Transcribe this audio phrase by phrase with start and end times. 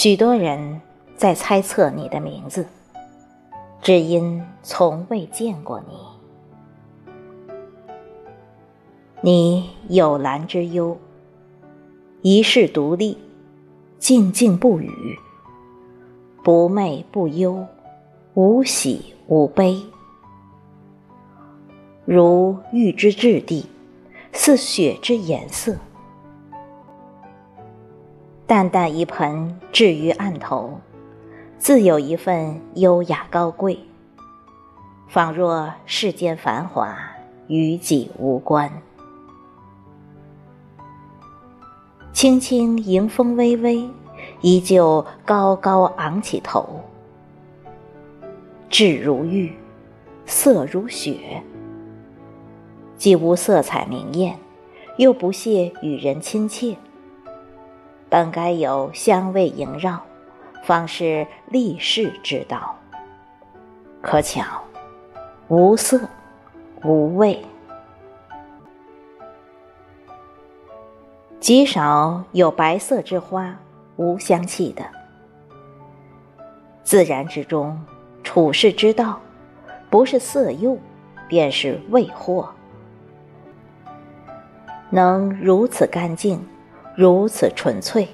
[0.00, 0.80] 许多人
[1.16, 2.64] 在猜测你的名字，
[3.82, 5.96] 只因从未见过你。
[9.20, 10.96] 你有兰之幽，
[12.22, 13.18] 一世独立，
[13.98, 15.18] 静静不语，
[16.44, 17.66] 不媚不忧，
[18.34, 19.82] 无喜无悲，
[22.04, 23.66] 如玉之质地，
[24.32, 25.76] 似雪之颜色。
[28.48, 30.80] 淡淡一盆置于案头，
[31.58, 33.78] 自有一份优雅高贵，
[35.06, 36.96] 仿若世间繁华
[37.48, 38.72] 与己无关。
[42.14, 43.86] 轻轻迎风微微，
[44.40, 46.80] 依旧高高昂起头，
[48.70, 49.52] 质如玉，
[50.24, 51.42] 色如雪，
[52.96, 54.38] 既无色彩明艳，
[54.96, 56.74] 又不屑与人亲切。
[58.08, 60.00] 本该有香味萦绕，
[60.64, 62.74] 方是立世之道。
[64.00, 64.44] 可巧，
[65.48, 66.00] 无色，
[66.84, 67.44] 无味，
[71.40, 73.54] 极少有白色之花
[73.96, 74.84] 无香气的。
[76.82, 77.78] 自然之中，
[78.22, 79.20] 处世之道，
[79.90, 80.78] 不是色诱，
[81.28, 82.46] 便是味惑。
[84.90, 86.42] 能如此干净。
[86.98, 88.08] 如此纯粹，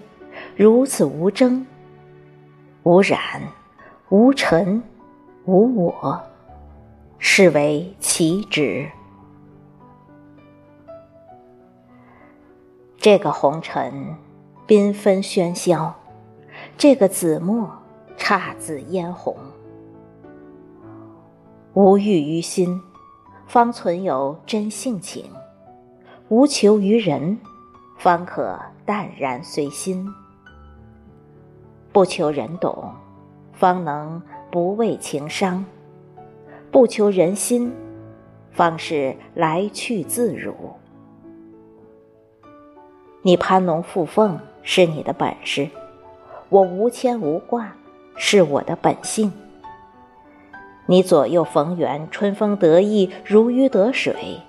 [0.55, 1.67] 如此无争、
[2.83, 3.19] 无染、
[4.11, 4.83] 无尘、
[5.47, 6.21] 无我，
[7.17, 8.87] 是为其旨。
[12.99, 14.17] 这个红尘
[14.69, 15.95] 缤纷喧嚣，
[16.77, 17.79] 这个紫墨
[18.19, 19.35] 姹紫嫣红，
[21.73, 22.83] 无欲于心，
[23.47, 25.25] 方存有真性情；
[26.29, 27.39] 无求于人。
[27.97, 30.07] 方可淡然随心，
[31.93, 32.93] 不求人懂，
[33.53, 35.65] 方能不畏情伤；
[36.71, 37.73] 不求人心，
[38.53, 40.55] 方是来去自如。
[43.23, 45.71] 你攀龙附凤是你的本事，
[46.51, 47.75] 我无牵无挂
[48.17, 49.33] 是我的本性。
[50.87, 54.43] 你左右逢源，春风得意，如鱼得水。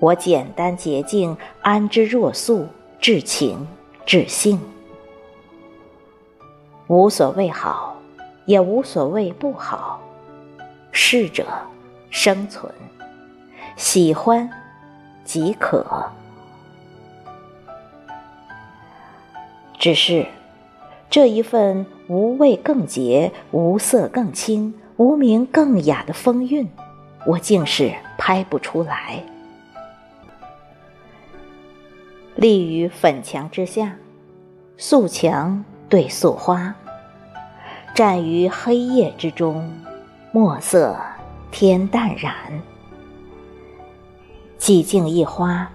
[0.00, 2.66] 我简单洁净，安之若素，
[3.00, 3.66] 至情
[4.04, 4.60] 至性，
[6.88, 7.96] 无所谓好，
[8.44, 10.00] 也无所谓不好。
[10.90, 11.46] 适者
[12.10, 12.72] 生存，
[13.76, 14.50] 喜欢
[15.24, 15.84] 即可。
[19.78, 20.26] 只是
[21.10, 26.68] 这一份无味更洁、无色更清、无名更雅的风韵，
[27.26, 29.22] 我竟是拍不出来。
[32.36, 33.96] 立于粉墙之下，
[34.76, 36.74] 素墙对素花，
[37.94, 39.72] 站于黑夜之中，
[40.32, 40.98] 墨色
[41.52, 42.34] 天淡然。
[44.58, 45.70] 寂静一花，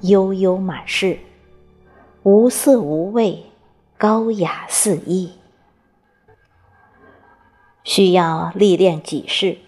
[0.00, 1.20] 悠悠满室，
[2.24, 3.44] 无色无味，
[3.96, 5.34] 高雅四溢。
[7.84, 9.58] 需要历练几世，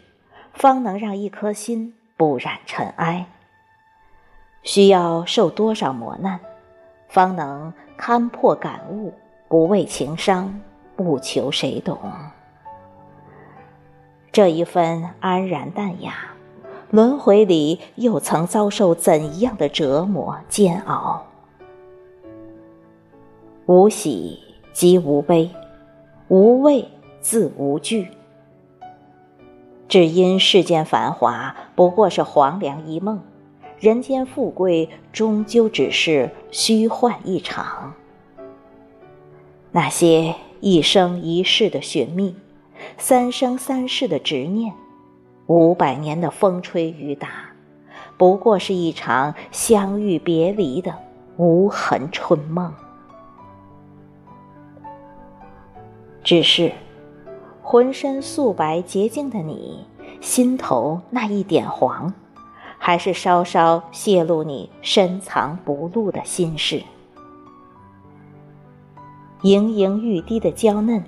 [0.52, 3.26] 方能让一颗心不染尘埃。
[4.62, 6.38] 需要受多少磨难，
[7.08, 9.12] 方能勘破感悟，
[9.48, 10.60] 不畏情伤，
[10.96, 11.98] 不求谁懂。
[14.30, 16.14] 这一份安然淡雅，
[16.90, 21.26] 轮回里又曾遭受怎样的折磨煎熬？
[23.66, 24.38] 无喜
[24.72, 25.50] 即无悲，
[26.28, 26.88] 无畏
[27.20, 28.08] 自无惧。
[29.88, 33.20] 只因世间繁华不过是黄粱一梦。
[33.82, 37.94] 人间富贵终究只是虚幻一场，
[39.72, 42.36] 那些一生一世的寻觅，
[42.96, 44.72] 三生三世的执念，
[45.48, 47.28] 五百年的风吹雨打，
[48.16, 50.94] 不过是一场相遇别离的
[51.36, 52.72] 无痕春梦。
[56.22, 56.70] 只是
[57.60, 59.84] 浑身素白洁净的你，
[60.20, 62.14] 心头那一点黄。
[62.84, 66.82] 还是稍稍泄露你深藏不露的心事，
[69.42, 71.04] 盈盈欲滴的娇嫩，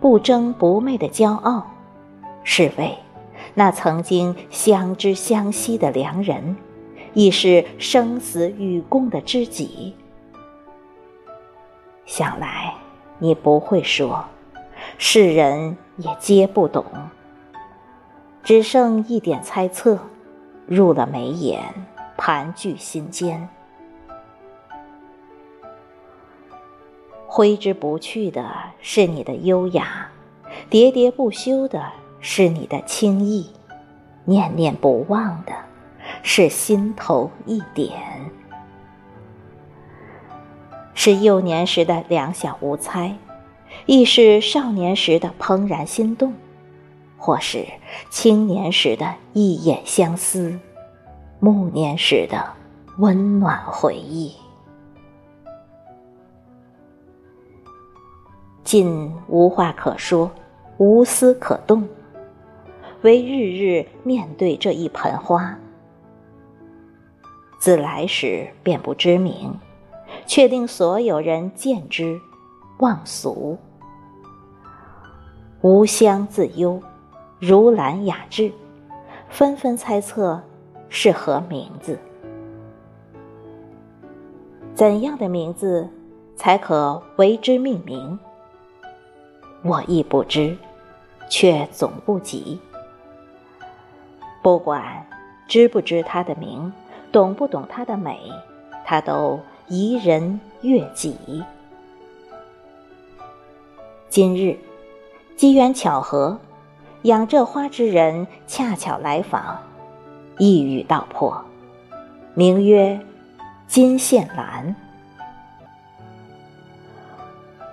[0.00, 1.66] 不争不媚的骄傲，
[2.42, 2.96] 是为
[3.52, 6.56] 那曾经相知相惜的良人，
[7.12, 9.94] 亦是生死与共的知己。
[12.06, 12.72] 想来
[13.18, 14.24] 你不会说，
[14.96, 16.82] 世人也皆不懂，
[18.42, 19.98] 只剩一点猜测。
[20.66, 21.62] 入了眉眼，
[22.16, 23.48] 盘踞心间。
[27.26, 28.48] 挥之不去的
[28.80, 30.08] 是你的优雅，
[30.70, 31.90] 喋喋不休的
[32.20, 33.50] 是你的轻易，
[34.24, 35.52] 念念不忘的
[36.22, 37.90] 是心头一点。
[40.94, 43.16] 是幼年时的两小无猜，
[43.84, 46.32] 亦是少年时的怦然心动，
[47.24, 47.64] 或是
[48.10, 50.60] 青年时的一眼相思，
[51.40, 52.52] 暮年时的
[52.98, 54.30] 温暖回忆。
[58.62, 60.30] 尽无话可说，
[60.76, 61.88] 无思可动，
[63.00, 65.58] 唯日日面对这一盆花。
[67.58, 69.58] 自来时便不知名。
[70.26, 72.20] 确定所有人见之，
[72.80, 73.56] 忘俗，
[75.62, 76.82] 无香自忧，
[77.46, 78.50] 如兰雅致，
[79.28, 80.42] 纷纷猜测
[80.88, 81.98] 是何名字？
[84.74, 85.86] 怎样的名字
[86.36, 88.18] 才可为之命名？
[89.62, 90.56] 我亦不知，
[91.28, 92.58] 却总不急。
[94.42, 95.06] 不管
[95.46, 96.72] 知不知它的名，
[97.12, 98.18] 懂不懂它的美，
[98.86, 99.38] 它都。
[99.68, 101.42] 宜人悦己。
[104.10, 104.58] 今日
[105.36, 106.38] 机缘巧合，
[107.04, 109.62] 养这花之人恰巧来访，
[110.38, 111.44] 一语道破，
[112.32, 112.98] 名曰
[113.66, 114.74] 金线兰。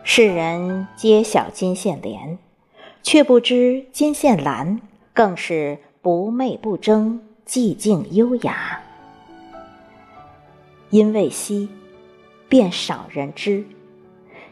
[0.04, 2.38] 世人皆晓金线莲，
[3.04, 4.82] 却不知金线兰
[5.14, 8.82] 更是不媚不争，寂静优雅。
[10.90, 11.70] 因为惜。
[12.50, 13.64] 便少人知，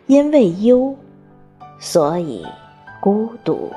[0.08, 0.96] 因为忧，
[1.80, 2.48] 所以
[3.02, 3.70] 孤独。